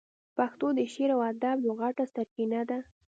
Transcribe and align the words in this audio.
پښتو 0.37 0.67
د 0.77 0.79
شعر 0.93 1.09
او 1.15 1.21
ادب 1.31 1.57
یوه 1.65 1.75
غټه 1.81 2.03
سرچینه 2.13 2.61
ده. 2.69 2.79